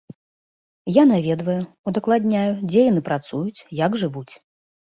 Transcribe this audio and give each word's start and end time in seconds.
Я 0.93 1.03
наведваю, 1.11 1.59
удакладняю, 1.93 2.47
дзе 2.69 2.81
яны 2.91 3.05
працуюць, 3.13 3.65
як 3.85 3.91
жывуць. 4.05 4.31